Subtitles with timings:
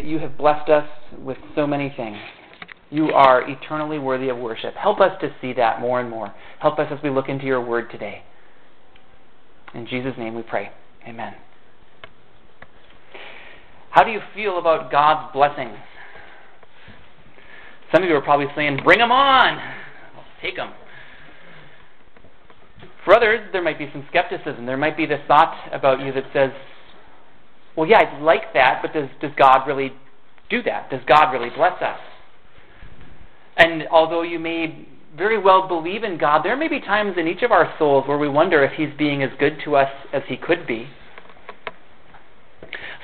[0.00, 2.16] that you have blessed us with so many things.
[2.88, 4.74] You are eternally worthy of worship.
[4.74, 6.34] Help us to see that more and more.
[6.58, 8.22] Help us as we look into your word today.
[9.74, 10.70] In Jesus' name we pray.
[11.06, 11.34] Amen.
[13.90, 15.76] How do you feel about God's blessings?
[17.92, 19.58] Some of you are probably saying, Bring them on!
[19.58, 20.72] I'll take them.
[23.04, 24.64] For others, there might be some skepticism.
[24.64, 26.52] There might be the thought about you that says,
[27.76, 29.92] Well, yeah, I'd like that, but does, does God really
[30.48, 30.90] do that?
[30.90, 31.98] Does God really bless us?
[33.56, 34.86] And although you may
[35.16, 38.18] very well believe in God, there may be times in each of our souls where
[38.18, 40.88] we wonder if He's being as good to us as He could be.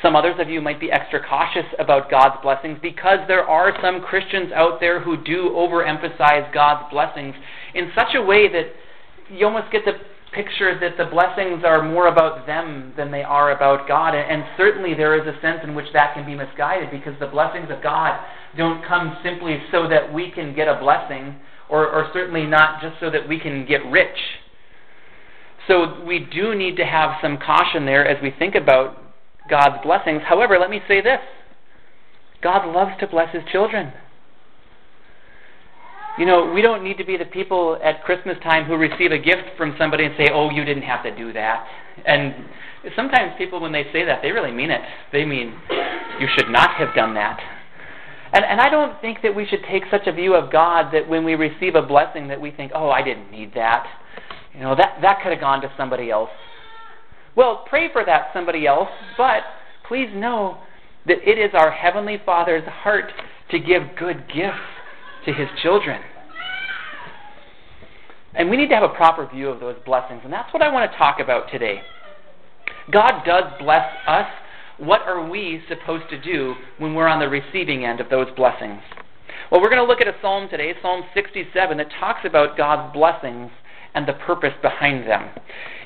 [0.02, 4.02] Some others of you might be extra cautious about God's blessings because there are some
[4.02, 7.34] Christians out there who do overemphasize God's blessings
[7.74, 8.66] in such a way that
[9.30, 9.95] you almost get the
[10.32, 14.14] picture that the blessings are more about them than they are about God.
[14.14, 17.70] And certainly there is a sense in which that can be misguided because the blessings
[17.70, 18.18] of God
[18.56, 21.36] don't come simply so that we can get a blessing
[21.68, 24.16] or, or certainly not just so that we can get rich.
[25.68, 28.98] So we do need to have some caution there as we think about
[29.51, 30.23] God's blessings.
[30.24, 31.20] However, let me say this
[32.42, 33.92] God loves to bless his children.
[36.18, 39.18] You know, we don't need to be the people at Christmas time who receive a
[39.18, 41.66] gift from somebody and say, oh, you didn't have to do that.
[42.06, 42.34] And
[42.95, 44.80] sometimes people, when they say that, they really mean it.
[45.12, 45.54] They mean,
[46.18, 47.38] you should not have done that.
[48.32, 51.06] And, and I don't think that we should take such a view of God that
[51.06, 53.86] when we receive a blessing that we think, oh, I didn't need that.
[54.54, 56.30] You know, that, that could have gone to somebody else.
[57.34, 59.42] Well, pray for that somebody else, but
[59.86, 60.62] please know
[61.06, 63.12] that it is our Heavenly Father's heart
[63.51, 64.75] to give good gifts
[65.27, 66.00] to His children.
[68.34, 70.72] And we need to have a proper view of those blessings, and that's what I
[70.72, 71.81] want to talk about today.
[72.93, 74.27] God does bless us.
[74.78, 78.81] What are we supposed to do when we're on the receiving end of those blessings?
[79.50, 82.93] Well, we're going to look at a psalm today, Psalm 67, that talks about God's
[82.93, 83.50] blessings
[83.94, 85.31] and the purpose behind them.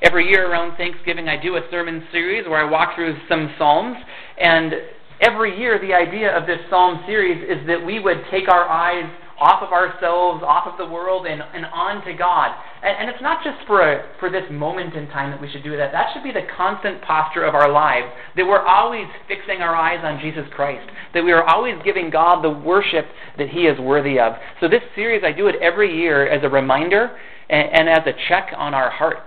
[0.02, 3.96] Every year around Thanksgiving, I do a sermon series where I walk through some Psalms,
[4.40, 4.72] and
[5.20, 9.08] every year the idea of this Psalm series is that we would take our eyes
[9.40, 12.54] off of ourselves, off of the world, and, and on to God.
[12.82, 15.64] And, and it's not just for, a, for this moment in time that we should
[15.64, 15.92] do that.
[15.92, 18.06] That should be the constant posture of our lives,
[18.36, 22.42] that we're always fixing our eyes on Jesus Christ, that we are always giving God
[22.44, 23.06] the worship
[23.38, 24.34] that He is worthy of.
[24.60, 27.16] So this series, I do it every year as a reminder
[27.48, 29.20] and, and as a check on our hearts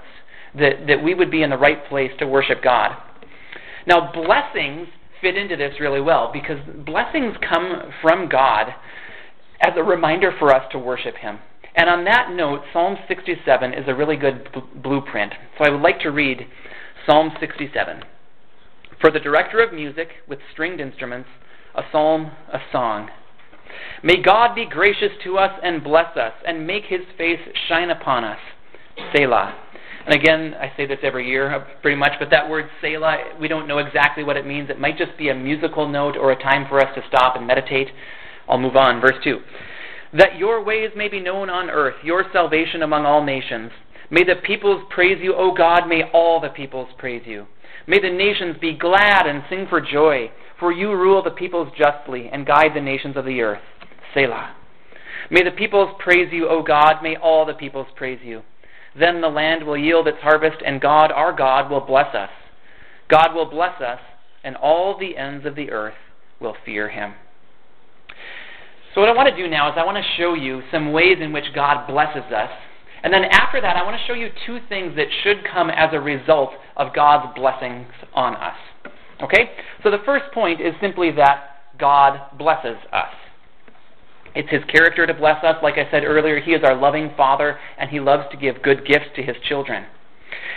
[0.56, 2.96] that, that we would be in the right place to worship God.
[3.88, 4.88] Now, blessings
[5.22, 8.68] fit into this really well because blessings come from God
[9.64, 11.40] as a reminder for us to worship Him.
[11.76, 15.34] And on that note, Psalm 67 is a really good b- blueprint.
[15.58, 16.46] So I would like to read
[17.08, 18.04] Psalm 67.
[19.02, 21.30] For the director of music with stringed instruments,
[21.76, 23.10] a psalm, a song.
[24.04, 28.24] May God be gracious to us and bless us, and make his face shine upon
[28.24, 28.40] us.
[29.16, 29.56] Selah.
[30.06, 33.48] And again, I say this every year, uh, pretty much, but that word Selah, we
[33.48, 34.70] don't know exactly what it means.
[34.70, 37.48] It might just be a musical note or a time for us to stop and
[37.48, 37.88] meditate.
[38.48, 39.02] I'll move on.
[39.02, 39.40] Verse 2.
[40.18, 43.72] That your ways may be known on earth, your salvation among all nations.
[44.12, 45.88] May the peoples praise you, O God.
[45.88, 47.48] May all the peoples praise you.
[47.88, 50.30] May the nations be glad and sing for joy.
[50.60, 53.62] For you rule the peoples justly and guide the nations of the earth.
[54.14, 54.56] Selah.
[55.32, 57.02] May the peoples praise you, O God.
[57.02, 58.44] May all the peoples praise you.
[58.98, 62.30] Then the land will yield its harvest, and God, our God, will bless us.
[63.10, 64.00] God will bless us,
[64.44, 65.96] and all the ends of the earth
[66.40, 67.14] will fear him.
[68.94, 71.18] So, what I want to do now is I want to show you some ways
[71.20, 72.50] in which God blesses us.
[73.04, 75.90] And then after that, I want to show you two things that should come as
[75.94, 78.56] a result of God's blessings on us.
[79.22, 79.52] Okay?
[79.84, 83.12] So the first point is simply that God blesses us.
[84.36, 85.56] It's His character to bless us.
[85.62, 88.86] Like I said earlier, He is our loving Father, and He loves to give good
[88.86, 89.86] gifts to His children.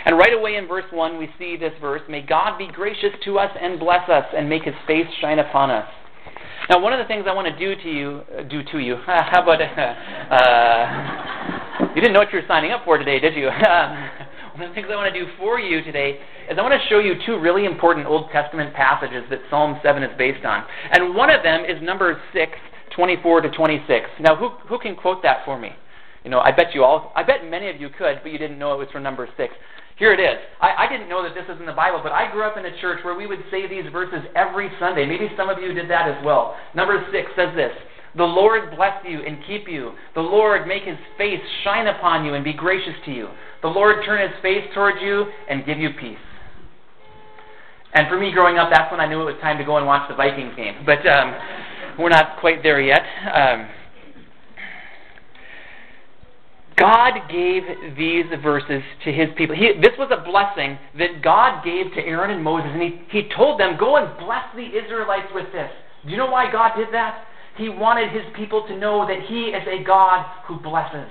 [0.05, 3.39] And right away in verse 1, we see this verse May God be gracious to
[3.39, 5.87] us and bless us, and make His face shine upon us.
[6.69, 8.97] Now, one of the things I want to do to you, uh, do to you,
[9.05, 10.87] how about, uh,
[11.95, 13.47] you didn't know what you were signing up for today, did you?
[14.57, 16.87] one of the things I want to do for you today is I want to
[16.89, 20.65] show you two really important Old Testament passages that Psalm 7 is based on.
[20.91, 22.51] And one of them is Numbers 6,
[22.95, 24.05] 24 to 26.
[24.19, 25.69] Now, who, who can quote that for me?
[26.27, 28.59] You know, I bet you all, I bet many of you could, but you didn't
[28.59, 29.53] know it was from Numbers 6.
[29.95, 30.35] Here it is.
[30.59, 32.65] I, I didn't know that this is in the Bible, but I grew up in
[32.65, 35.05] a church where we would say these verses every Sunday.
[35.05, 36.57] Maybe some of you did that as well.
[36.75, 37.71] Number 6 says this
[38.17, 39.93] The Lord bless you and keep you.
[40.15, 43.29] The Lord make his face shine upon you and be gracious to you.
[43.61, 46.19] The Lord turn his face towards you and give you peace.
[47.93, 49.87] And for me growing up, that's when I knew it was time to go and
[49.87, 50.83] watch the Vikings game.
[50.85, 51.33] But um,
[51.97, 53.03] we're not quite there yet.
[53.33, 53.69] Um,
[56.77, 57.63] God gave
[57.97, 59.55] these verses to his people.
[59.55, 63.29] He, this was a blessing that God gave to Aaron and Moses, and he, he
[63.35, 65.71] told them, Go and bless the Israelites with this.
[66.05, 67.25] Do you know why God did that?
[67.57, 71.09] He wanted his people to know that he is a God who blesses.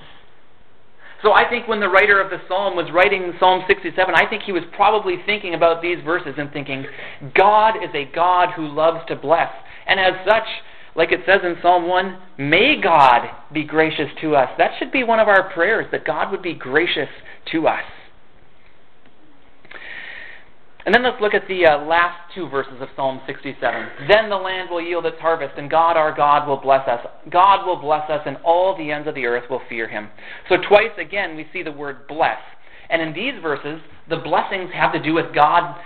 [1.23, 4.45] So I think when the writer of the psalm was writing Psalm 67, I think
[4.45, 6.87] he was probably thinking about these verses and thinking,
[7.35, 9.51] God is a God who loves to bless.
[9.89, 10.47] And as such,
[10.96, 14.48] like it says in Psalm 1, may God be gracious to us.
[14.58, 17.08] That should be one of our prayers, that God would be gracious
[17.52, 17.84] to us.
[20.87, 23.88] And then let's look at the uh, last two verses of Psalm 67.
[24.08, 27.04] Then the land will yield its harvest, and God our God will bless us.
[27.31, 30.08] God will bless us, and all the ends of the earth will fear him.
[30.48, 32.38] So, twice again, we see the word bless.
[32.88, 35.76] And in these verses, the blessings have to do with God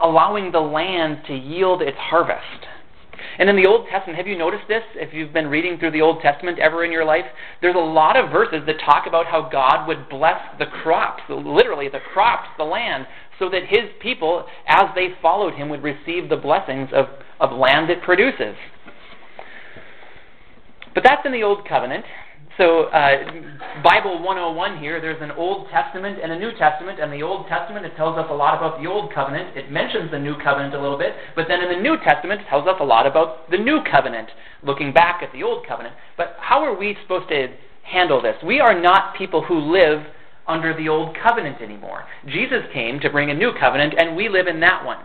[0.00, 2.66] allowing the land to yield its harvest.
[3.38, 4.82] And in the Old Testament, have you noticed this?
[4.94, 7.24] If you've been reading through the Old Testament ever in your life,
[7.60, 11.88] there's a lot of verses that talk about how God would bless the crops, literally
[11.88, 13.06] the crops, the land,
[13.38, 17.06] so that his people, as they followed him, would receive the blessings of,
[17.40, 18.56] of land it produces.
[20.94, 22.04] But that's in the Old Covenant.
[22.58, 27.00] So, uh, Bible 101 here, there's an Old Testament and a New Testament.
[27.00, 29.56] And the Old Testament, it tells us a lot about the Old Covenant.
[29.56, 31.14] It mentions the New Covenant a little bit.
[31.34, 34.28] But then in the New Testament, it tells us a lot about the New Covenant,
[34.62, 35.94] looking back at the Old Covenant.
[36.18, 37.48] But how are we supposed to
[37.84, 38.36] handle this?
[38.44, 40.04] We are not people who live
[40.46, 42.04] under the Old Covenant anymore.
[42.26, 44.98] Jesus came to bring a new covenant, and we live in that one.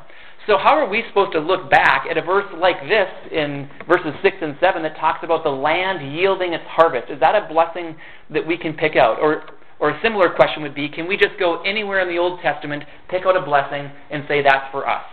[0.48, 4.14] So, how are we supposed to look back at a verse like this in verses
[4.24, 7.12] 6 and 7 that talks about the land yielding its harvest?
[7.12, 7.98] Is that a blessing
[8.30, 9.20] that we can pick out?
[9.20, 9.44] Or,
[9.80, 12.84] or a similar question would be can we just go anywhere in the Old Testament,
[13.10, 15.04] pick out a blessing, and say that's for us?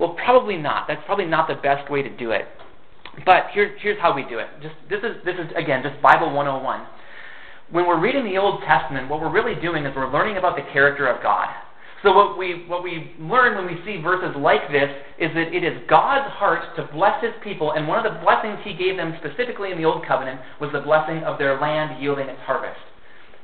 [0.00, 0.88] Well, probably not.
[0.88, 2.46] That's probably not the best way to do it.
[3.24, 4.48] But here, here's how we do it.
[4.60, 6.84] Just, this, is, this is, again, just Bible 101.
[7.70, 10.66] When we're reading the Old Testament, what we're really doing is we're learning about the
[10.72, 11.48] character of God.
[12.02, 15.64] So what we what we learn when we see verses like this is that it
[15.64, 19.16] is God's heart to bless his people, and one of the blessings he gave them
[19.18, 22.78] specifically in the old covenant was the blessing of their land yielding its harvest.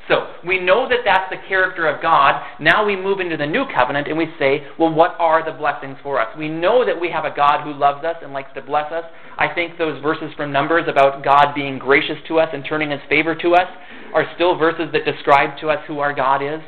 [0.08, 2.42] So we know that that's the character of God.
[2.58, 5.96] Now we move into the new covenant and we say, well, what are the blessings
[6.02, 6.36] for us?
[6.36, 9.04] We know that we have a God who loves us and likes to bless us.
[9.38, 13.00] I think those verses from Numbers about God being gracious to us and turning his
[13.08, 13.68] favor to us
[14.12, 16.60] are still verses that describe to us who our God is.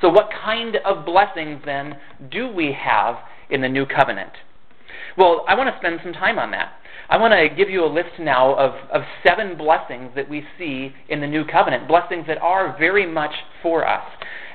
[0.00, 1.96] So, what kind of blessings then
[2.30, 3.16] do we have
[3.50, 4.32] in the new covenant?
[5.16, 6.72] Well, I want to spend some time on that.
[7.10, 10.92] I want to give you a list now of, of seven blessings that we see
[11.08, 14.04] in the new covenant, blessings that are very much for us.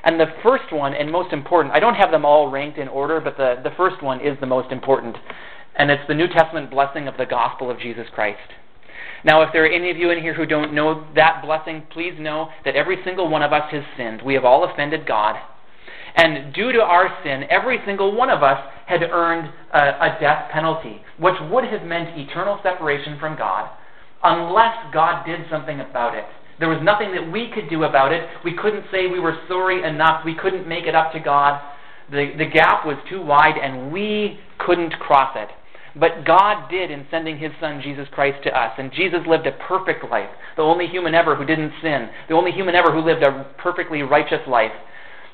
[0.04, 3.20] And the first one, and most important, I don't have them all ranked in order,
[3.20, 5.16] but the, the first one is the most important.
[5.76, 8.38] And it's the New Testament blessing of the gospel of Jesus Christ.
[9.24, 12.14] Now, if there are any of you in here who don't know that blessing, please
[12.18, 14.20] know that every single one of us has sinned.
[14.22, 15.36] We have all offended God.
[16.16, 20.50] And due to our sin, every single one of us had earned a, a death
[20.52, 23.70] penalty, which would have meant eternal separation from God
[24.22, 26.24] unless God did something about it.
[26.60, 28.28] There was nothing that we could do about it.
[28.44, 30.24] We couldn't say we were sorry enough.
[30.24, 31.60] We couldn't make it up to God.
[32.10, 35.48] The, the gap was too wide, and we couldn't cross it.
[35.96, 38.72] But God did in sending His Son, Jesus Christ, to us.
[38.78, 42.50] And Jesus lived a perfect life, the only human ever who didn't sin, the only
[42.50, 44.72] human ever who lived a perfectly righteous life.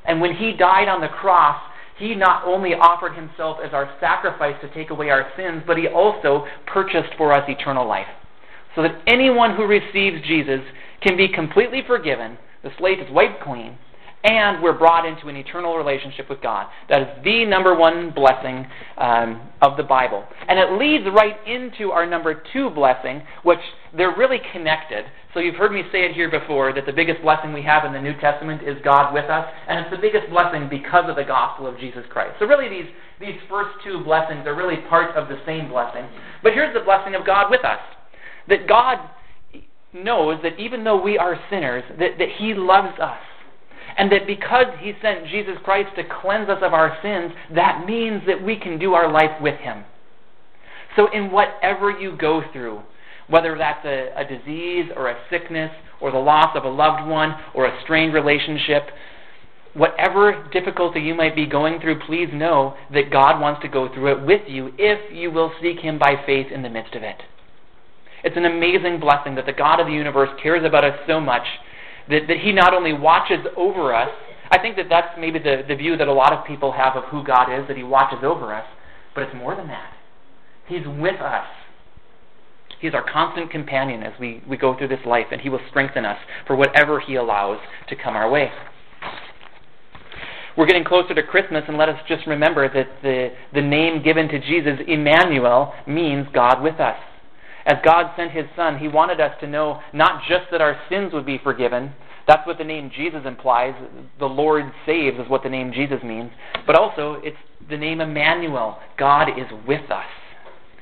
[0.05, 1.61] And when He died on the cross,
[1.99, 5.89] He not only offered Himself as our sacrifice to take away our sins, but He
[5.89, 8.09] also purchased for us eternal life.
[8.77, 10.61] So that anyone who receives Jesus
[11.03, 13.79] can be completely forgiven, the slate is wiped clean,
[14.23, 16.67] and we're brought into an eternal relationship with God.
[16.89, 18.67] That is the number one blessing
[18.99, 20.25] um, of the Bible.
[20.47, 23.61] And it leads right into our number two blessing, which
[23.97, 25.07] they're really connected.
[25.33, 27.93] So you've heard me say it here before that the biggest blessing we have in
[27.93, 31.25] the New Testament is God with us, and it's the biggest blessing because of the
[31.25, 32.35] gospel of Jesus Christ.
[32.39, 36.05] So really, these, these first two blessings are really part of the same blessing.
[36.43, 37.81] But here's the blessing of God with us
[38.49, 38.99] that God
[39.93, 43.19] knows that even though we are sinners, that, that He loves us
[43.97, 48.23] and that because He sent Jesus Christ to cleanse us of our sins, that means
[48.27, 49.85] that we can do our life with Him.
[50.97, 52.81] So, in whatever you go through,
[53.29, 55.71] whether that's a, a disease or a sickness
[56.01, 58.89] or the loss of a loved one or a strained relationship,
[59.75, 64.19] whatever difficulty you might be going through, please know that God wants to go through
[64.19, 67.23] it with you if you will seek Him by faith in the midst of it.
[68.25, 71.45] It's an amazing blessing that the God of the universe cares about us so much
[72.09, 74.11] that, that He not only watches over us
[74.51, 77.05] I think that that's maybe the, the view that a lot of people have of
[77.05, 78.67] who God is, that He watches over us.
[79.15, 79.93] But it's more than that.
[80.67, 81.47] He's with us.
[82.81, 86.05] He's our constant companion as we, we go through this life, and He will strengthen
[86.05, 88.51] us for whatever He allows to come our way.
[90.57, 94.27] We're getting closer to Christmas, and let us just remember that the, the name given
[94.29, 96.97] to Jesus, Emmanuel, means God with us.
[97.67, 101.13] As God sent His Son, He wanted us to know not just that our sins
[101.13, 101.93] would be forgiven,
[102.27, 103.75] that's what the name Jesus implies.
[104.19, 106.31] The Lord saves is what the name Jesus means.
[106.67, 107.37] But also, it's
[107.69, 108.79] the name Emmanuel.
[108.99, 110.05] God is with us.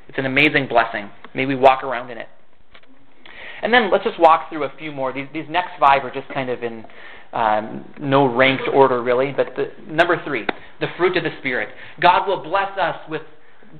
[0.08, 1.10] It's an amazing blessing.
[1.34, 2.28] May we walk around in it.
[3.62, 5.12] And then let's just walk through a few more.
[5.12, 6.84] These, these next five are just kind of in
[7.32, 9.32] um, no ranked order, really.
[9.36, 10.46] But the, number three,
[10.80, 11.70] the fruit of the Spirit.
[12.00, 13.22] God will bless us with,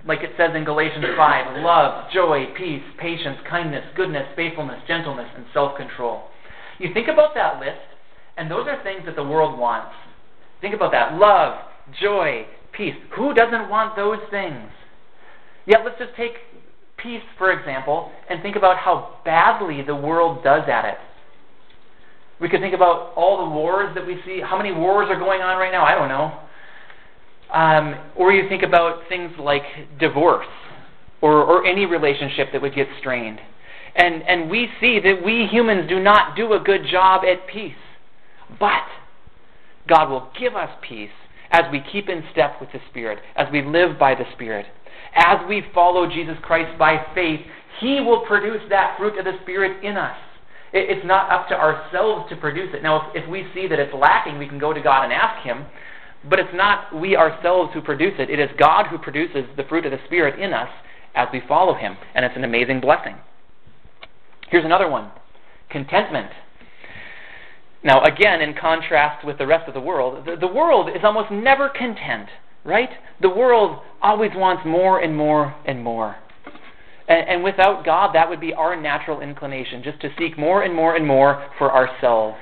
[0.06, 5.44] like it says in Galatians 5, love, joy, peace, patience, kindness, goodness, faithfulness, gentleness, and
[5.52, 6.24] self control.
[6.78, 7.82] You think about that list,
[8.36, 9.94] and those are things that the world wants.
[10.60, 11.58] Think about that love,
[12.00, 12.94] joy, peace.
[13.16, 14.70] Who doesn't want those things?
[15.66, 16.32] Yet let's just take
[16.96, 20.98] peace, for example, and think about how badly the world does at it.
[22.40, 24.40] We could think about all the wars that we see.
[24.40, 25.84] How many wars are going on right now?
[25.84, 26.38] I don't know.
[27.52, 29.62] Um, or you think about things like
[29.98, 30.46] divorce
[31.22, 33.40] or, or any relationship that would get strained.
[33.96, 37.72] And, and we see that we humans do not do a good job at peace.
[38.60, 38.84] But
[39.88, 41.10] God will give us peace
[41.50, 44.66] as we keep in step with the Spirit, as we live by the Spirit.
[45.14, 47.40] As we follow Jesus Christ by faith,
[47.80, 50.16] He will produce that fruit of the Spirit in us.
[50.72, 52.82] It, It's not up to ourselves to produce it.
[52.82, 55.42] Now, if, if we see that it's lacking, we can go to God and ask
[55.44, 55.64] Him.
[56.28, 58.30] But it's not we ourselves who produce it.
[58.30, 60.68] It is God who produces the fruit of the Spirit in us
[61.14, 61.96] as we follow Him.
[62.14, 63.16] And it's an amazing blessing.
[64.50, 65.10] Here's another one
[65.70, 66.30] contentment.
[67.84, 71.30] Now, again, in contrast with the rest of the world, the, the world is almost
[71.30, 72.28] never content,
[72.64, 72.88] right?
[73.20, 76.16] The world always wants more and more and more.
[77.08, 80.74] And, and without God, that would be our natural inclination, just to seek more and
[80.74, 82.38] more and more for ourselves.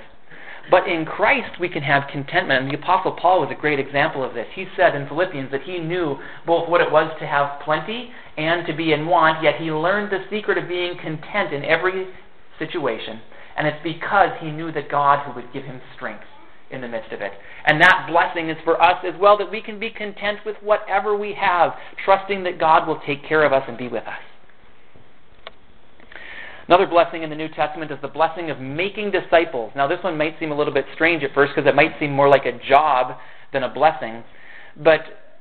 [0.70, 2.64] But in Christ, we can have contentment.
[2.64, 4.46] And the Apostle Paul was a great example of this.
[4.54, 8.66] He said in Philippians that he knew both what it was to have plenty and
[8.66, 12.08] to be in want, yet he learned the secret of being content in every
[12.58, 13.20] situation.
[13.56, 16.24] And it's because he knew that God who would give him strength
[16.70, 17.32] in the midst of it.
[17.64, 21.16] And that blessing is for us as well, that we can be content with whatever
[21.16, 21.72] we have,
[22.04, 24.18] trusting that God will take care of us and be with us.
[26.68, 29.72] Another blessing in the New Testament is the blessing of making disciples.
[29.76, 32.10] Now, this one might seem a little bit strange at first because it might seem
[32.10, 33.18] more like a job
[33.52, 34.24] than a blessing.
[34.76, 35.00] But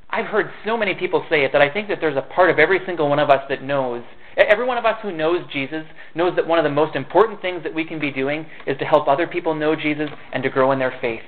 [0.09, 2.59] I've heard so many people say it that I think that there's a part of
[2.59, 4.03] every single one of us that knows,
[4.37, 7.63] every one of us who knows Jesus knows that one of the most important things
[7.63, 10.71] that we can be doing is to help other people know Jesus and to grow
[10.73, 11.23] in their faith.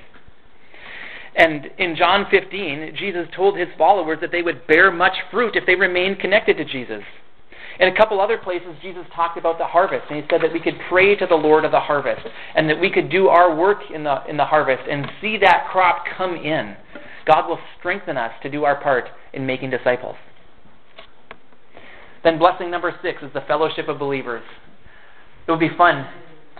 [1.34, 5.66] And in John 15, Jesus told his followers that they would bear much fruit if
[5.66, 7.02] they remained connected to Jesus.
[7.80, 10.60] In a couple other places, Jesus talked about the harvest, and he said that we
[10.60, 13.78] could pray to the Lord of the harvest, and that we could do our work
[13.94, 16.76] in the, in the harvest and see that crop come in.
[17.24, 20.16] God will strengthen us to do our part in making disciples.
[22.24, 24.42] Then, blessing number six is the fellowship of believers.
[25.46, 26.04] It would be fun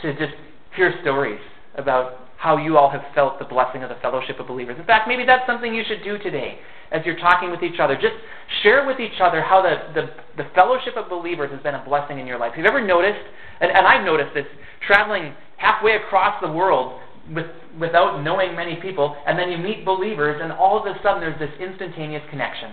[0.03, 0.35] to just
[0.77, 1.41] hear stories
[1.77, 4.77] about how you all have felt the blessing of the fellowship of believers.
[4.79, 6.61] In fact, maybe that's something you should do today
[6.93, 7.95] as you're talking with each other.
[7.95, 8.15] Just
[8.63, 12.21] share with each other how the, the, the fellowship of believers has been a blessing
[12.21, 12.53] in your life.
[12.55, 13.27] Have you ever noticed,
[13.61, 14.47] and, and I've noticed this,
[14.87, 17.01] traveling halfway across the world
[17.35, 17.47] with,
[17.79, 21.39] without knowing many people, and then you meet believers, and all of a sudden there's
[21.41, 22.73] this instantaneous connection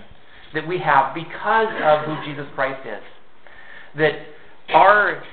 [0.54, 3.04] that we have because of who Jesus Christ is.
[3.98, 4.14] That
[4.70, 5.24] our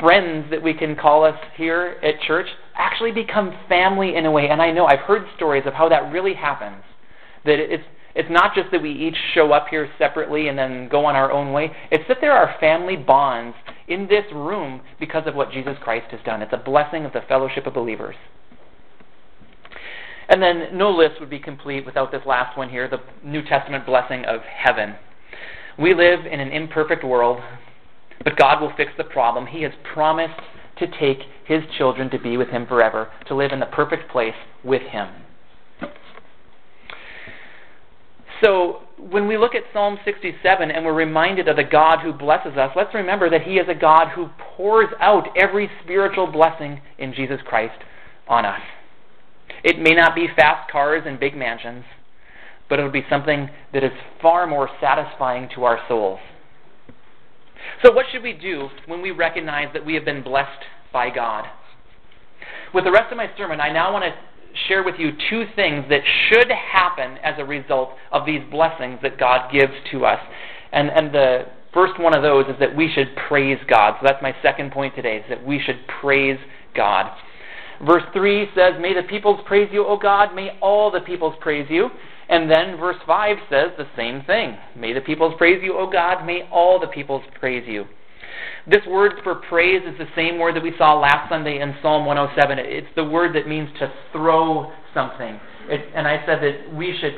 [0.00, 4.48] friends that we can call us here at church actually become family in a way.
[4.48, 6.82] And I know I've heard stories of how that really happens.
[7.44, 7.84] That it's
[8.14, 11.32] it's not just that we each show up here separately and then go on our
[11.32, 11.70] own way.
[11.90, 13.56] It's that there are family bonds
[13.88, 16.42] in this room because of what Jesus Christ has done.
[16.42, 18.14] It's a blessing of the fellowship of believers.
[20.28, 23.86] And then no list would be complete without this last one here, the New Testament
[23.86, 24.94] blessing of heaven.
[25.78, 27.40] We live in an imperfect world,
[28.24, 29.46] but God will fix the problem.
[29.46, 30.40] He has promised
[30.78, 34.34] to take his children to be with him forever, to live in the perfect place
[34.64, 35.08] with him.
[38.42, 42.56] So, when we look at Psalm 67 and we're reminded of the God who blesses
[42.56, 47.14] us, let's remember that He is a God who pours out every spiritual blessing in
[47.14, 47.78] Jesus Christ
[48.28, 48.60] on us.
[49.64, 51.84] It may not be fast cars and big mansions,
[52.68, 56.20] but it will be something that is far more satisfying to our souls.
[57.84, 61.46] So, what should we do when we recognize that we have been blessed by God?
[62.74, 64.14] With the rest of my sermon, I now want to
[64.68, 69.18] share with you two things that should happen as a result of these blessings that
[69.18, 70.20] God gives to us.
[70.72, 73.96] And, and the first one of those is that we should praise God.
[74.00, 76.38] So that's my second point today, is that we should praise
[76.74, 77.10] God.
[77.84, 80.34] Verse 3 says, May the peoples praise you, O God.
[80.34, 81.88] May all the peoples praise you.
[82.28, 84.56] And then verse 5 says the same thing.
[84.76, 86.24] May the peoples praise you, O God.
[86.24, 87.84] May all the peoples praise you.
[88.66, 92.06] This word for praise is the same word that we saw last Sunday in Psalm
[92.06, 92.58] 107.
[92.60, 95.40] It's the word that means to throw something.
[95.68, 97.14] It, and I said that we should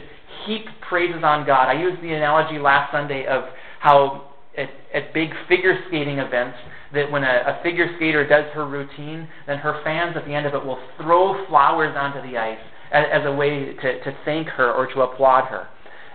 [0.46, 1.68] heap praises on God.
[1.68, 3.44] I used the analogy last Sunday of
[3.80, 6.56] how at, at big figure skating events,
[6.92, 10.46] that when a, a figure skater does her routine, then her fans at the end
[10.46, 12.58] of it will throw flowers onto the ice
[12.92, 15.68] as, as a way to, to thank her or to applaud her.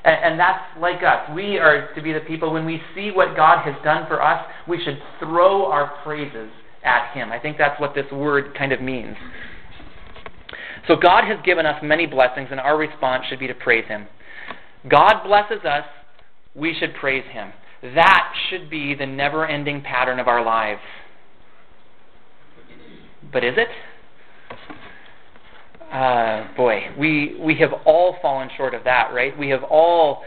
[0.03, 1.29] And, and that's like us.
[1.35, 4.45] We are to be the people, when we see what God has done for us,
[4.67, 6.49] we should throw our praises
[6.83, 7.31] at Him.
[7.31, 9.15] I think that's what this word kind of means.
[10.87, 14.07] So God has given us many blessings, and our response should be to praise Him.
[14.89, 15.83] God blesses us,
[16.55, 17.51] we should praise Him.
[17.81, 20.81] That should be the never ending pattern of our lives.
[23.31, 23.67] But is it?
[25.91, 29.37] Uh, boy, we, we have all fallen short of that, right?
[29.37, 30.23] We have all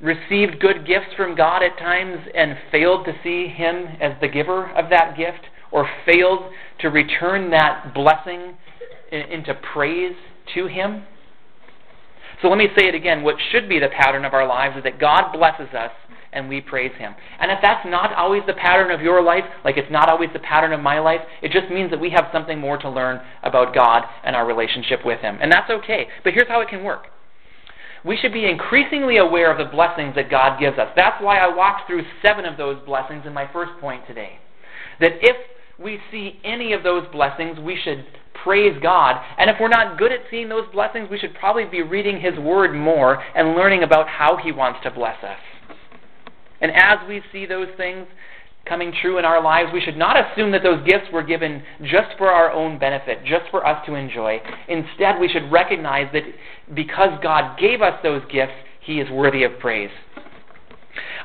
[0.00, 4.70] received good gifts from God at times and failed to see Him as the giver
[4.72, 6.50] of that gift, or failed
[6.80, 8.54] to return that blessing
[9.10, 10.14] into praise
[10.54, 11.04] to Him.
[12.42, 13.22] So let me say it again.
[13.22, 15.90] What should be the pattern of our lives is that God blesses us
[16.34, 17.14] and we praise Him.
[17.40, 20.40] And if that's not always the pattern of your life, like it's not always the
[20.40, 23.74] pattern of my life, it just means that we have something more to learn about
[23.74, 25.38] God and our relationship with Him.
[25.40, 26.08] And that's okay.
[26.22, 27.06] But here's how it can work.
[28.04, 30.88] We should be increasingly aware of the blessings that God gives us.
[30.94, 34.38] That's why I walked through seven of those blessings in my first point today.
[35.00, 35.36] That if
[35.78, 38.04] we see any of those blessings, we should
[38.44, 39.16] praise God.
[39.38, 42.38] And if we're not good at seeing those blessings, we should probably be reading His
[42.38, 45.38] Word more and learning about how He wants to bless us.
[46.64, 48.06] And as we see those things
[48.64, 52.16] coming true in our lives, we should not assume that those gifts were given just
[52.16, 54.40] for our own benefit, just for us to enjoy.
[54.66, 56.22] Instead, we should recognize that
[56.74, 59.90] because God gave us those gifts, He is worthy of praise.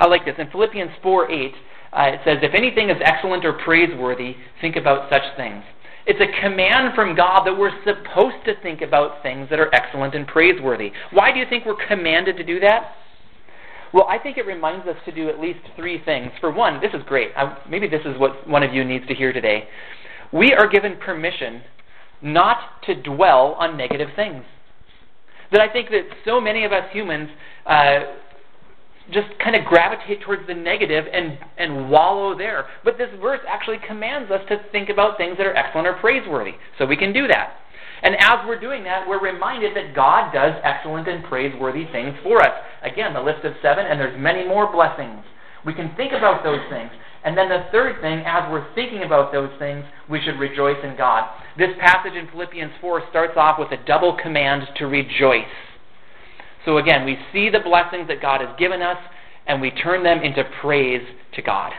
[0.01, 0.35] I like this.
[0.37, 1.53] In Philippians 4 8,
[1.93, 5.63] uh, it says, If anything is excellent or praiseworthy, think about such things.
[6.05, 10.15] It's a command from God that we're supposed to think about things that are excellent
[10.15, 10.91] and praiseworthy.
[11.11, 12.95] Why do you think we're commanded to do that?
[13.93, 16.31] Well, I think it reminds us to do at least three things.
[16.39, 17.31] For one, this is great.
[17.35, 19.67] I, maybe this is what one of you needs to hear today.
[20.31, 21.61] We are given permission
[22.21, 24.43] not to dwell on negative things.
[25.51, 27.29] That I think that so many of us humans
[27.65, 27.99] uh,
[29.11, 32.65] just kind of gravitate towards the negative and, and wallow there.
[32.83, 36.51] But this verse actually commands us to think about things that are excellent or praiseworthy.
[36.77, 37.55] So we can do that.
[38.01, 42.41] And as we're doing that, we're reminded that God does excellent and praiseworthy things for
[42.41, 42.53] us.
[42.83, 45.23] Again, the list of seven, and there's many more blessings.
[45.65, 46.91] We can think about those things.
[47.23, 50.95] And then the third thing, as we're thinking about those things, we should rejoice in
[50.95, 51.29] God.
[51.57, 55.43] This passage in Philippians 4 starts off with a double command to rejoice.
[56.63, 58.97] So again, we see the blessings that God has given us,
[59.47, 61.73] and we turn them into praise to God.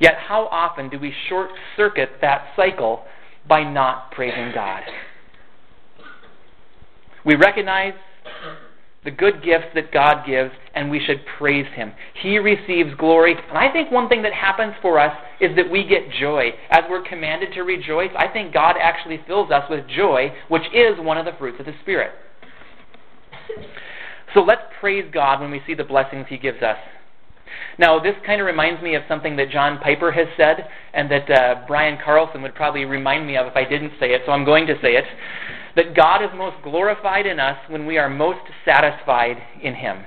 [0.00, 3.04] Yet, how often do we short circuit that cycle
[3.48, 4.82] by not praising God.
[7.24, 7.94] We recognize
[9.04, 11.92] the good gifts that God gives, and we should praise Him.
[12.22, 13.34] He receives glory.
[13.34, 16.50] And I think one thing that happens for us is that we get joy.
[16.70, 20.98] As we're commanded to rejoice, I think God actually fills us with joy, which is
[20.98, 22.12] one of the fruits of the Spirit.
[24.32, 26.78] So let's praise God when we see the blessings He gives us.
[27.78, 31.30] Now, this kind of reminds me of something that John Piper has said, and that
[31.30, 34.44] uh, Brian Carlson would probably remind me of if I didn't say it, so I'm
[34.44, 35.04] going to say it.
[35.76, 40.04] That God is most glorified in us when we are most satisfied in Him.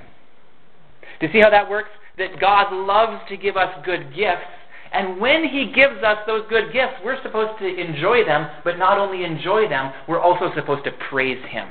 [1.20, 1.90] Do you see how that works?
[2.18, 4.48] That God loves to give us good gifts,
[4.94, 8.98] and when He gives us those good gifts, we're supposed to enjoy them, but not
[8.98, 11.68] only enjoy them, we're also supposed to praise Him.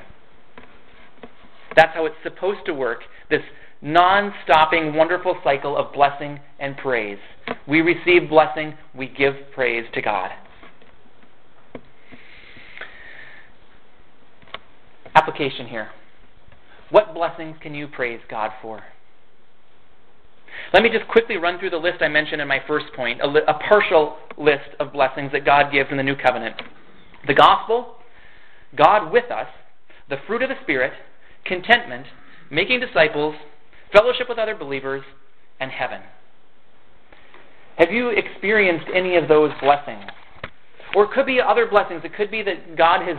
[1.75, 3.01] That's how it's supposed to work.
[3.31, 3.43] This
[3.83, 7.19] non stopping, wonderful cycle of blessing and praise.
[7.67, 10.31] We receive blessing, we give praise to God.
[15.15, 15.89] Application here.
[16.91, 18.83] What blessings can you praise God for?
[20.73, 23.27] Let me just quickly run through the list I mentioned in my first point, a,
[23.27, 26.57] li- a partial list of blessings that God gives in the new covenant.
[27.27, 27.97] The gospel,
[28.77, 29.49] God with us,
[30.09, 30.93] the fruit of the Spirit,
[31.45, 32.07] contentment,
[32.51, 33.35] making disciples,
[33.93, 35.03] fellowship with other believers,
[35.61, 36.01] and heaven.
[37.79, 40.05] Have you experienced any of those blessings?
[40.95, 42.03] Or it could be other blessings.
[42.05, 43.17] It could be that God has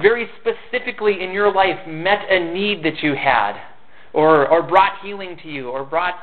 [0.00, 3.54] very specifically in your life met a need that you had,
[4.12, 6.16] or, or brought healing to you, or brought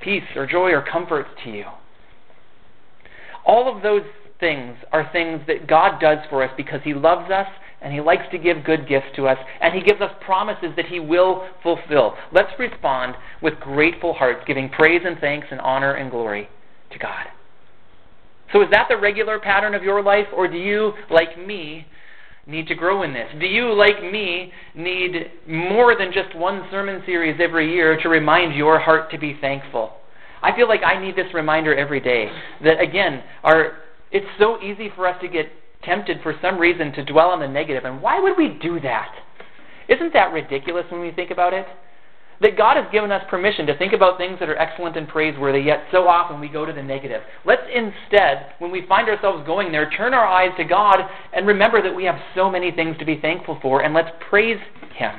[0.00, 1.64] peace or joy or comfort to you.
[3.44, 4.02] All of those
[4.40, 7.46] things are things that God does for us because He loves us
[7.82, 10.86] and He likes to give good gifts to us, and He gives us promises that
[10.86, 12.14] He will fulfill.
[12.32, 16.48] Let's respond with grateful hearts, giving praise and thanks and honor and glory
[16.92, 17.26] to God.
[18.52, 21.86] So, is that the regular pattern of your life, or do you, like me,
[22.46, 23.28] need to grow in this?
[23.40, 28.54] Do you, like me, need more than just one sermon series every year to remind
[28.54, 29.94] your heart to be thankful?
[30.42, 32.30] I feel like I need this reminder every day
[32.62, 33.78] that, again, our,
[34.12, 35.46] it's so easy for us to get
[35.86, 37.84] tempted for some reason to dwell on the negative.
[37.84, 39.14] And why would we do that?
[39.88, 41.66] Isn't that ridiculous when we think about it?
[42.42, 45.60] That God has given us permission to think about things that are excellent and praiseworthy,
[45.60, 47.22] yet so often we go to the negative.
[47.46, 50.98] Let's instead, when we find ourselves going there, turn our eyes to God
[51.32, 54.58] and remember that we have so many things to be thankful for, and let's praise
[54.94, 55.12] Him.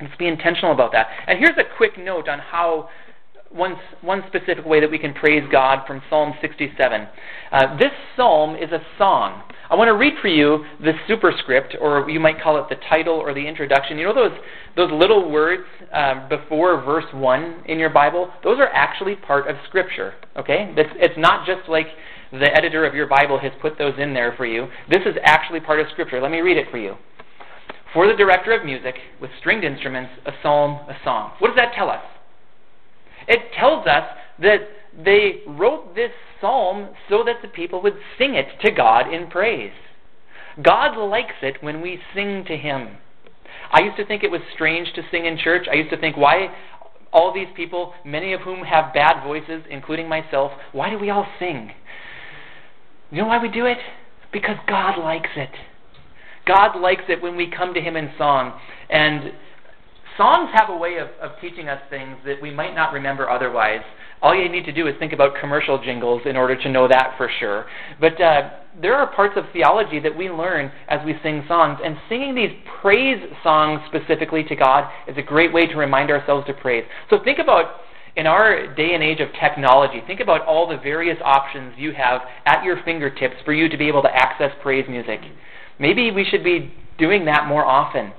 [0.00, 1.06] Let's be intentional about that.
[1.28, 2.88] And here's a quick note on how
[3.54, 7.08] one, one specific way that we can praise God from Psalm 67.
[7.52, 9.42] Uh, this psalm is a song.
[9.70, 13.14] I want to read for you the superscript, or you might call it the title
[13.14, 13.96] or the introduction.
[13.96, 14.38] You know those,
[14.76, 18.30] those little words uh, before verse 1 in your Bible?
[18.42, 20.74] Those are actually part of Scripture, okay?
[20.76, 21.86] It's not just like
[22.32, 24.66] the editor of your Bible has put those in there for you.
[24.90, 26.20] This is actually part of Scripture.
[26.20, 26.96] Let me read it for you.
[27.94, 31.32] For the director of music, with stringed instruments, a psalm, a song.
[31.38, 32.02] What does that tell us?
[33.28, 34.04] It tells us
[34.40, 34.60] that
[35.04, 36.10] they wrote this
[36.40, 39.72] psalm so that the people would sing it to God in praise.
[40.62, 42.96] God likes it when we sing to Him.
[43.72, 45.66] I used to think it was strange to sing in church.
[45.70, 46.54] I used to think, why
[47.12, 51.26] all these people, many of whom have bad voices, including myself, why do we all
[51.38, 51.70] sing?
[53.10, 53.78] You know why we do it?
[54.32, 55.50] Because God likes it.
[56.46, 58.58] God likes it when we come to Him in song.
[58.90, 59.32] And
[60.16, 63.80] Songs have a way of, of teaching us things that we might not remember otherwise.
[64.22, 67.14] All you need to do is think about commercial jingles in order to know that
[67.16, 67.66] for sure.
[68.00, 68.50] But uh,
[68.80, 72.52] there are parts of theology that we learn as we sing songs, and singing these
[72.80, 76.84] praise songs specifically to God is a great way to remind ourselves to praise.
[77.10, 77.80] So think about
[78.16, 82.20] in our day and age of technology, think about all the various options you have
[82.46, 85.20] at your fingertips for you to be able to access praise music.
[85.80, 88.12] Maybe we should be doing that more often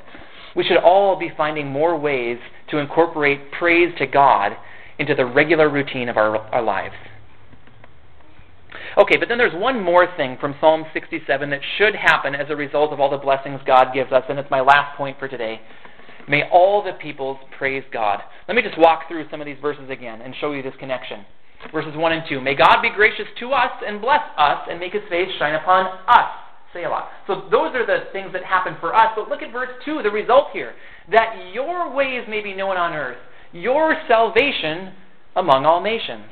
[0.55, 2.37] we should all be finding more ways
[2.69, 4.53] to incorporate praise to God
[4.97, 6.95] into the regular routine of our, our lives.
[8.97, 12.55] Okay, but then there's one more thing from Psalm 67 that should happen as a
[12.55, 15.59] result of all the blessings God gives us, and it's my last point for today.
[16.27, 18.21] May all the peoples praise God.
[18.47, 21.25] Let me just walk through some of these verses again and show you this connection.
[21.73, 22.41] Verses 1 and 2.
[22.41, 25.87] May God be gracious to us and bless us and make his face shine upon
[26.07, 26.44] us
[26.75, 27.07] Selah.
[27.25, 29.13] So those are the things that happen for us.
[29.15, 30.73] But look at verse 2, the result here.
[31.11, 33.17] That your ways may be known on earth,
[33.53, 34.93] your salvation
[35.35, 36.25] among all nations.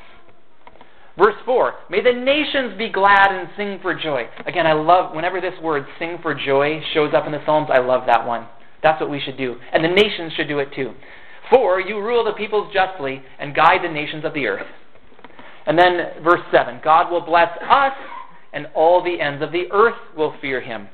[1.18, 4.24] Verse 4, may the nations be glad and sing for joy.
[4.48, 7.80] Again, I love, whenever this word sing for joy shows up in the Psalms, I
[7.80, 8.48] love that one.
[8.82, 9.56] That's what we should do.
[9.72, 10.94] And the nations should do it too.
[11.52, 14.66] For you rule the peoples justly and guide the nations of the earth.
[15.68, 17.94] And then verse 7, God will bless us
[18.54, 20.88] and all the ends of the earth will fear him.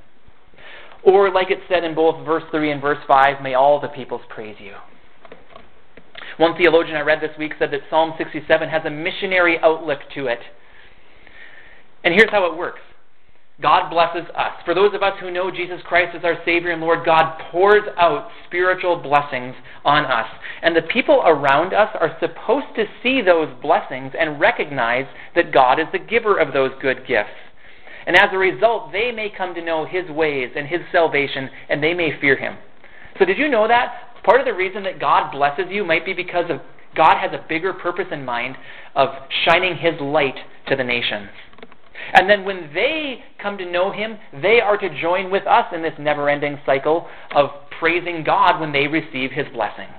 [1.03, 4.21] Or, like it said in both verse 3 and verse 5, may all the peoples
[4.29, 4.73] praise you.
[6.37, 10.27] One theologian I read this week said that Psalm 67 has a missionary outlook to
[10.27, 10.39] it.
[12.03, 12.79] And here's how it works
[13.61, 14.53] God blesses us.
[14.63, 17.83] For those of us who know Jesus Christ as our Savior and Lord, God pours
[17.97, 20.27] out spiritual blessings on us.
[20.61, 25.77] And the people around us are supposed to see those blessings and recognize that God
[25.77, 27.35] is the giver of those good gifts.
[28.09, 31.83] And as a result, they may come to know His ways and His salvation, and
[31.83, 32.57] they may fear Him.
[33.19, 34.23] So, did you know that?
[34.23, 36.59] Part of the reason that God blesses you might be because of
[36.97, 38.55] God has a bigger purpose in mind
[38.95, 39.09] of
[39.45, 40.33] shining His light
[40.69, 41.29] to the nations.
[42.13, 45.83] And then when they come to know Him, they are to join with us in
[45.83, 49.93] this never ending cycle of praising God when they receive His blessings.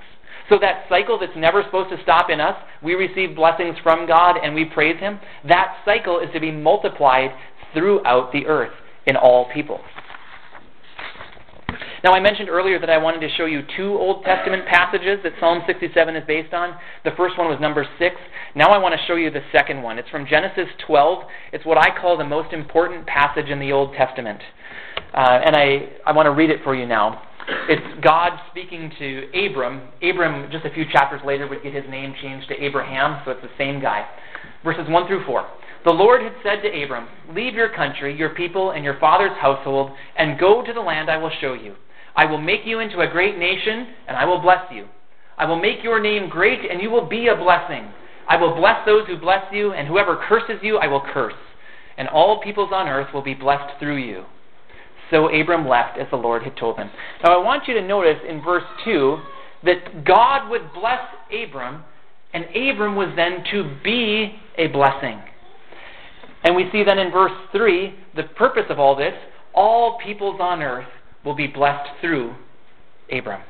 [0.48, 4.34] So that cycle that's never supposed to stop in us, we receive blessings from God
[4.42, 7.30] and we praise Him, that cycle is to be multiplied
[7.74, 8.72] throughout the earth
[9.06, 9.80] in all people.
[12.02, 15.32] Now, I mentioned earlier that I wanted to show you two Old Testament passages that
[15.38, 16.74] Psalm 67 is based on.
[17.04, 18.16] The first one was number 6.
[18.54, 19.98] Now I want to show you the second one.
[19.98, 21.24] It's from Genesis 12.
[21.52, 24.40] It's what I call the most important passage in the Old Testament.
[25.12, 27.22] Uh, and I, I want to read it for you now.
[27.68, 29.82] It's God speaking to Abram.
[30.02, 33.42] Abram, just a few chapters later, would get his name changed to Abraham, so it's
[33.42, 34.06] the same guy.
[34.64, 35.46] Verses 1 through 4.
[35.84, 39.92] The Lord had said to Abram, Leave your country, your people, and your father's household,
[40.16, 41.74] and go to the land I will show you.
[42.14, 44.86] I will make you into a great nation, and I will bless you.
[45.38, 47.90] I will make your name great, and you will be a blessing.
[48.28, 51.34] I will bless those who bless you, and whoever curses you, I will curse.
[51.96, 54.24] And all peoples on earth will be blessed through you.
[55.10, 56.90] So Abram left as the Lord had told him.
[57.24, 59.18] Now I want you to notice in verse 2
[59.64, 61.00] that God would bless
[61.32, 61.84] Abram,
[62.34, 65.20] and Abram was then to be a blessing.
[66.42, 69.14] And we see then in verse 3 the purpose of all this
[69.54, 70.88] all peoples on earth
[71.24, 72.34] will be blessed through
[73.12, 73.42] Abram.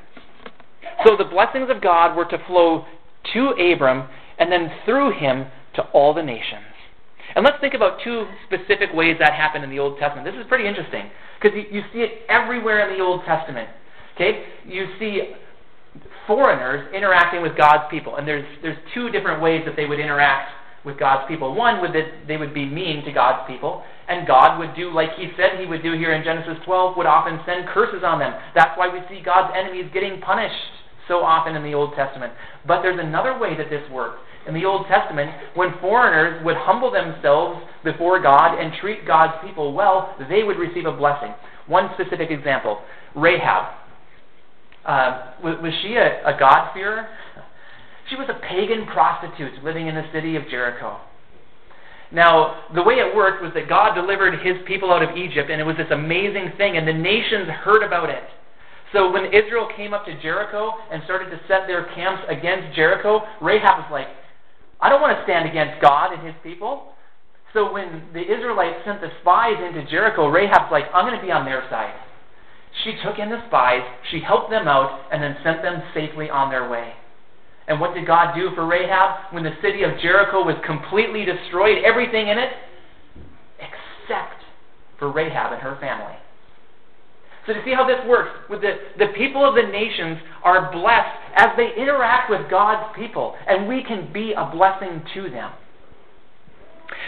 [1.05, 2.85] So the blessings of God were to flow
[3.33, 6.64] to Abram and then through him to all the nations.
[7.35, 10.26] And let's think about two specific ways that happened in the Old Testament.
[10.26, 13.68] This is pretty interesting because you, you see it everywhere in the Old Testament.
[14.16, 14.44] Okay?
[14.66, 15.33] You see
[16.26, 20.50] foreigners interacting with God's people, and there's, there's two different ways that they would interact
[20.84, 21.54] with God's people.
[21.54, 25.10] One would that they would be mean to God's people, and God would do like
[25.16, 28.32] He said He would do here in Genesis 12, would often send curses on them.
[28.54, 30.54] That's why we see God's enemies getting punished
[31.08, 32.32] so often in the Old Testament.
[32.66, 34.20] But there's another way that this worked.
[34.46, 39.74] In the Old Testament, when foreigners would humble themselves before God and treat God's people
[39.74, 41.34] well, they would receive a blessing.
[41.66, 42.80] One specific example
[43.14, 43.74] Rahab.
[44.84, 47.06] Uh, was, she a, a God-fearer?
[48.10, 50.98] She was a pagan prostitute living in the city of Jericho.
[52.10, 55.60] Now, the way it worked was that God delivered his people out of Egypt, and
[55.60, 58.24] it was this amazing thing, and the nations heard about it.
[58.92, 63.22] So when Israel came up to Jericho and started to set their camps against Jericho,
[63.40, 64.08] Rahab was like,
[64.80, 66.90] I don't want to stand against God and his people.
[67.52, 71.30] So when the Israelites sent the spies into Jericho, Rahab's like, I'm going to be
[71.30, 71.94] on their side.
[72.82, 76.50] She took in the spies, she helped them out, and then sent them safely on
[76.50, 76.94] their way.
[77.70, 81.85] And what did God do for Rahab when the city of Jericho was completely destroyed,
[81.85, 82.50] everything in it?
[83.61, 84.42] Except
[84.98, 86.16] for Rahab and her family.
[87.46, 91.14] So to see how this works, with the, the people of the nations are blessed
[91.37, 95.52] as they interact with God's people, and we can be a blessing to them.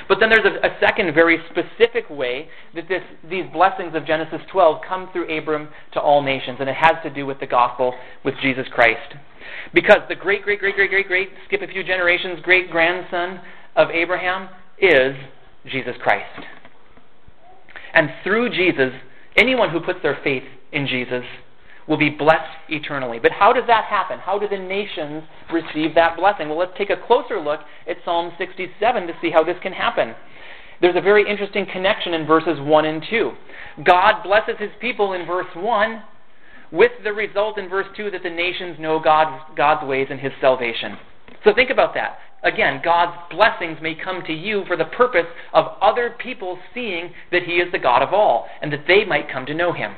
[0.08, 4.40] But then there's a, a, second very specific way that this, these blessings of Genesis
[4.50, 7.94] 12 come through Abram to all nations, and it has to do with the gospel
[8.24, 9.14] with Jesus Christ.
[9.74, 13.40] Because the great, great, great, great, great, great, skip a few generations, great grandson
[13.76, 15.14] of Abraham is
[15.66, 16.46] Jesus Christ.
[17.94, 18.92] And through Jesus,
[19.36, 21.24] anyone who puts their faith in Jesus
[21.88, 23.18] will be blessed eternally.
[23.18, 24.18] But how does that happen?
[24.18, 26.48] How do the nations receive that blessing?
[26.48, 30.14] Well, let's take a closer look at Psalm 67 to see how this can happen.
[30.80, 33.32] There's a very interesting connection in verses 1 and 2.
[33.84, 36.02] God blesses his people in verse 1
[36.72, 40.32] with the result in verse 2 that the nations know God's, God's ways and his
[40.40, 40.96] salvation.
[41.44, 42.18] So think about that.
[42.42, 47.44] Again, God's blessings may come to you for the purpose of other people seeing that
[47.44, 49.94] he is the God of all and that they might come to know him.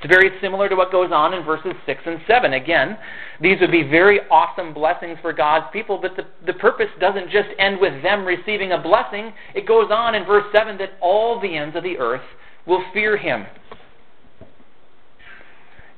[0.00, 2.52] It's very similar to what goes on in verses 6 and 7.
[2.52, 2.96] Again,
[3.40, 7.48] these would be very awesome blessings for God's people, but the, the purpose doesn't just
[7.58, 9.32] end with them receiving a blessing.
[9.56, 12.22] It goes on in verse 7 that all the ends of the earth
[12.64, 13.46] will fear him.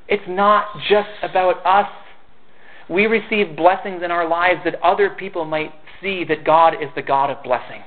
[0.08, 1.90] It's not just about us.
[2.88, 7.02] We receive blessings in our lives that other people might see that God is the
[7.02, 7.82] God of blessing.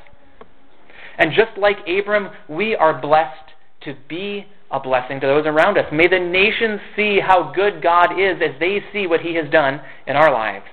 [1.17, 5.85] And just like Abram, we are blessed to be a blessing to those around us.
[5.93, 9.79] May the nations see how good God is as they see what He has done
[10.07, 10.65] in our lives.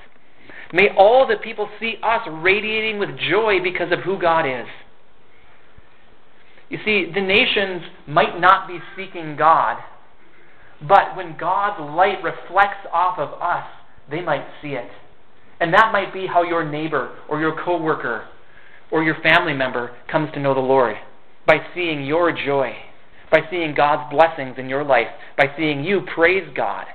[0.72, 4.66] May all the people see us radiating with joy because of who God is.
[6.70, 9.76] You see, the nations might not be seeking God,
[10.88, 13.66] but when God's light reflects off of us,
[14.10, 14.88] they might see it.
[15.60, 18.28] And that might be how your neighbor or your coworker
[18.90, 20.96] or your family member comes to know the Lord
[21.46, 22.72] by seeing your joy,
[23.30, 26.86] by seeing God's blessings in your life, by seeing you praise God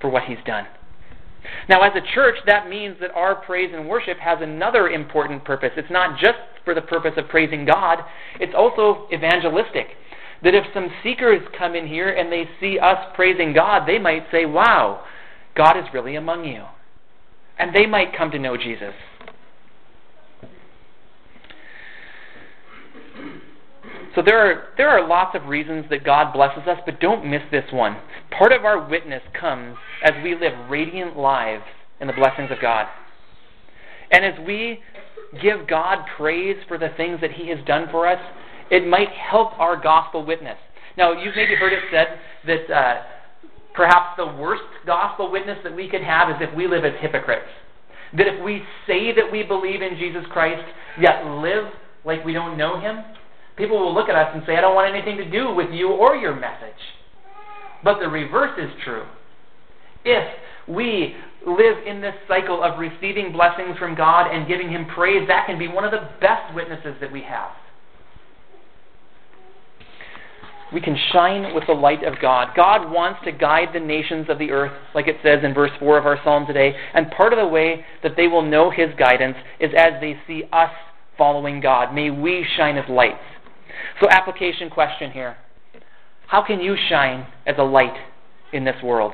[0.00, 0.66] for what He's done.
[1.68, 5.70] Now, as a church, that means that our praise and worship has another important purpose.
[5.76, 8.00] It's not just for the purpose of praising God,
[8.40, 9.86] it's also evangelistic.
[10.42, 14.24] That if some seekers come in here and they see us praising God, they might
[14.30, 15.04] say, Wow,
[15.54, 16.64] God is really among you.
[17.58, 18.92] And they might come to know Jesus.
[24.16, 27.42] So there are, there are lots of reasons that God blesses us, but don't miss
[27.52, 27.98] this one.
[28.36, 31.64] Part of our witness comes as we live radiant lives
[32.00, 32.86] in the blessings of God.
[34.10, 34.80] And as we
[35.42, 38.18] give God praise for the things that He has done for us,
[38.70, 40.56] it might help our gospel witness.
[40.96, 42.06] Now, you've maybe heard it said
[42.46, 43.02] that uh,
[43.74, 47.50] perhaps the worst gospel witness that we could have is if we live as hypocrites.
[48.16, 50.64] That if we say that we believe in Jesus Christ,
[50.98, 51.66] yet live
[52.06, 53.04] like we don't know Him,
[53.56, 55.90] people will look at us and say, I don't want anything to do with you
[55.90, 56.80] or your message.
[57.82, 59.04] But the reverse is true.
[60.04, 60.24] If
[60.68, 61.14] we
[61.46, 65.58] live in this cycle of receiving blessings from God and giving Him praise, that can
[65.58, 67.50] be one of the best witnesses that we have.
[70.72, 72.48] We can shine with the light of God.
[72.56, 75.98] God wants to guide the nations of the earth, like it says in verse 4
[75.98, 76.74] of our psalm today.
[76.92, 80.42] And part of the way that they will know His guidance is as they see
[80.52, 80.70] us
[81.16, 81.94] following God.
[81.94, 83.22] May we shine as lights.
[84.00, 85.36] So, application question here
[86.28, 87.96] How can you shine as a light
[88.52, 89.12] in this world?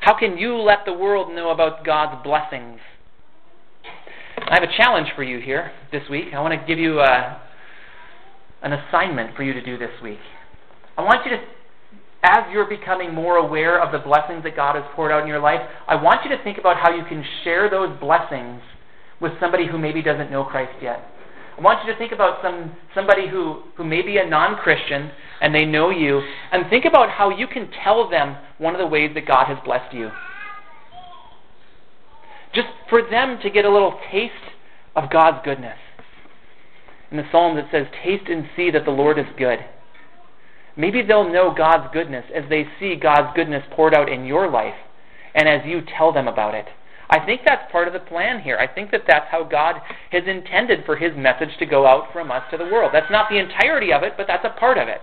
[0.00, 2.78] How can you let the world know about God's blessings?
[4.36, 6.28] I have a challenge for you here this week.
[6.34, 7.38] I want to give you a, uh,
[8.62, 10.18] an assignment for you to do this week.
[10.96, 11.42] I want you to,
[12.22, 15.40] as you're becoming more aware of the blessings that God has poured out in your
[15.40, 18.60] life, I want you to think about how you can share those blessings
[19.20, 21.06] with somebody who maybe doesn't know Christ yet.
[21.58, 25.52] I want you to think about some somebody who, who may be a non-Christian and
[25.52, 29.10] they know you, and think about how you can tell them one of the ways
[29.14, 30.10] that God has blessed you.
[32.54, 34.32] Just for them to get a little taste
[34.96, 35.78] of God's goodness.
[37.10, 39.58] In the Psalms, it says, Taste and see that the Lord is good.
[40.76, 44.74] Maybe they'll know God's goodness as they see God's goodness poured out in your life
[45.34, 46.66] and as you tell them about it.
[47.10, 48.58] I think that's part of the plan here.
[48.58, 49.76] I think that that's how God
[50.10, 52.90] has intended for his message to go out from us to the world.
[52.92, 55.00] That's not the entirety of it, but that's a part of it.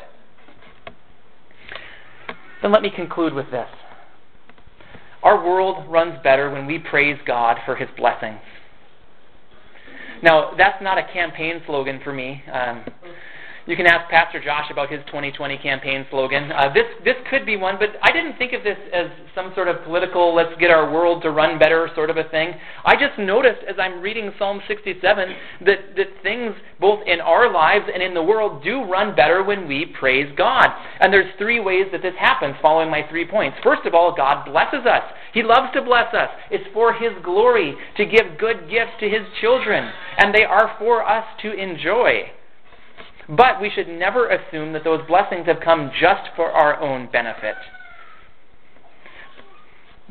[2.62, 3.68] Then let me conclude with this.
[5.24, 8.40] Our world runs better when we praise God for his blessings.
[10.22, 12.44] Now, that's not a campaign slogan for me.
[12.52, 12.86] Um,
[13.68, 16.52] you can ask Pastor Josh about his 2020 campaign slogan.
[16.52, 19.68] Uh, this this could be one, but I didn't think of this as some sort
[19.68, 22.54] of political "let's get our world to run better" sort of a thing.
[22.86, 27.86] I just noticed as I'm reading Psalm 67 that that things both in our lives
[27.92, 30.68] and in the world do run better when we praise God.
[31.00, 32.56] And there's three ways that this happens.
[32.62, 33.58] Following my three points.
[33.64, 35.04] First of all, God blesses us.
[35.34, 36.30] He loves to bless us.
[36.52, 41.04] It's for His glory to give good gifts to His children, and they are for
[41.04, 42.30] us to enjoy.
[43.28, 47.56] But we should never assume that those blessings have come just for our own benefit.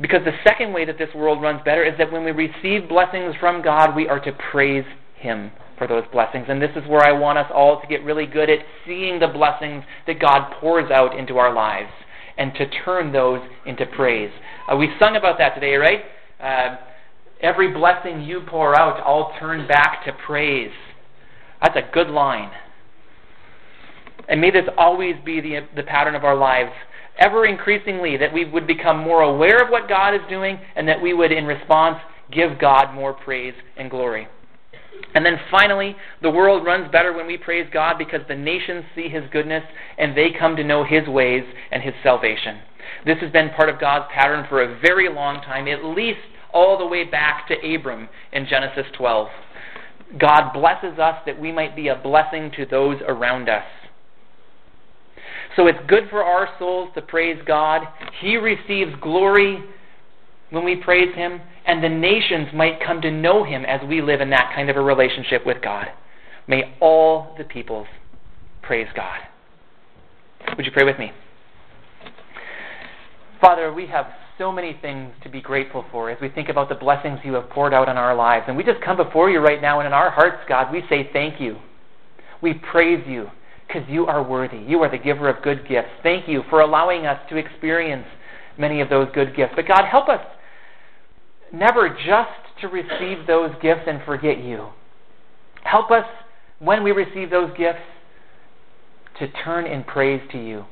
[0.00, 3.34] Because the second way that this world runs better is that when we receive blessings
[3.38, 4.84] from God, we are to praise
[5.16, 6.46] Him for those blessings.
[6.48, 9.28] And this is where I want us all to get really good at seeing the
[9.28, 11.90] blessings that God pours out into our lives
[12.36, 14.30] and to turn those into praise.
[14.70, 16.00] Uh, we sung about that today, right?
[16.40, 16.76] Uh,
[17.40, 20.72] every blessing you pour out, I'll turn back to praise.
[21.62, 22.50] That's a good line.
[24.28, 26.72] And may this always be the, the pattern of our lives,
[27.18, 31.00] ever increasingly, that we would become more aware of what God is doing and that
[31.00, 31.98] we would, in response,
[32.32, 34.26] give God more praise and glory.
[35.14, 39.08] And then finally, the world runs better when we praise God because the nations see
[39.08, 39.62] His goodness
[39.98, 42.58] and they come to know His ways and His salvation.
[43.06, 46.20] This has been part of God's pattern for a very long time, at least
[46.52, 49.28] all the way back to Abram in Genesis 12.
[50.18, 53.64] God blesses us that we might be a blessing to those around us.
[55.56, 57.82] So it's good for our souls to praise God.
[58.20, 59.62] He receives glory
[60.50, 64.20] when we praise Him, and the nations might come to know Him as we live
[64.20, 65.86] in that kind of a relationship with God.
[66.46, 67.86] May all the peoples
[68.62, 69.20] praise God.
[70.56, 71.12] Would you pray with me?
[73.40, 74.06] Father, we have
[74.38, 77.48] so many things to be grateful for as we think about the blessings you have
[77.50, 78.46] poured out on our lives.
[78.48, 81.08] And we just come before you right now, and in our hearts, God, we say
[81.12, 81.56] thank you.
[82.42, 83.30] We praise you
[83.66, 84.58] because you are worthy.
[84.58, 85.88] You are the giver of good gifts.
[86.02, 88.06] Thank you for allowing us to experience
[88.58, 89.52] many of those good gifts.
[89.56, 90.20] But God, help us
[91.52, 94.68] never just to receive those gifts and forget you.
[95.64, 96.04] Help us
[96.58, 97.80] when we receive those gifts
[99.18, 100.64] to turn in praise to you.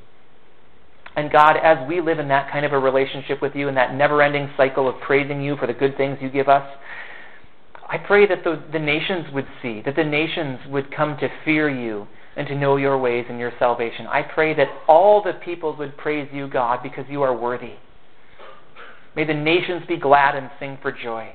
[1.14, 3.94] And God, as we live in that kind of a relationship with you, in that
[3.94, 6.66] never ending cycle of praising you for the good things you give us,
[7.88, 11.68] I pray that the, the nations would see, that the nations would come to fear
[11.68, 14.06] you and to know your ways and your salvation.
[14.06, 17.74] I pray that all the peoples would praise you, God, because you are worthy.
[19.14, 21.34] May the nations be glad and sing for joy.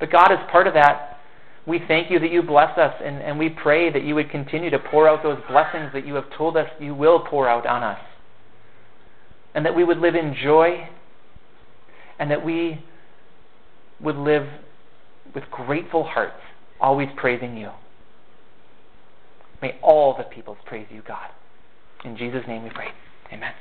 [0.00, 1.18] But God, as part of that,
[1.64, 4.68] we thank you that you bless us, and, and we pray that you would continue
[4.70, 7.84] to pour out those blessings that you have told us you will pour out on
[7.84, 8.00] us.
[9.54, 10.88] And that we would live in joy,
[12.18, 12.84] and that we
[14.00, 14.48] would live
[15.36, 16.40] with grateful hearts,
[16.80, 17.70] always praising you.
[19.62, 21.28] May all the peoples praise you, God.
[22.04, 22.88] In Jesus' name we pray.
[23.32, 23.52] Amen.